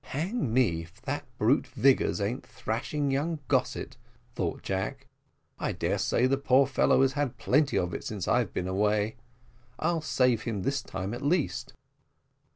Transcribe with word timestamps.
"Hang 0.05 0.51
me, 0.51 0.81
if 0.81 0.99
that 1.03 1.25
brute 1.37 1.67
Vigors 1.67 2.19
an't 2.19 2.43
thrashing 2.43 3.11
young 3.11 3.37
Gossett," 3.47 3.97
thought 4.33 4.63
Jack. 4.63 5.05
"I 5.59 5.73
dare 5.73 5.99
say 5.99 6.25
the 6.25 6.37
poor 6.39 6.65
fellow 6.65 7.03
had 7.03 7.11
had 7.11 7.37
plenty 7.37 7.77
of 7.77 7.93
it 7.93 8.03
since 8.03 8.27
I 8.27 8.39
have 8.39 8.51
been 8.51 8.67
away; 8.67 9.17
I'll 9.77 10.01
save 10.01 10.41
him 10.41 10.63
this 10.63 10.81
time 10.81 11.13
at 11.13 11.21
least." 11.21 11.73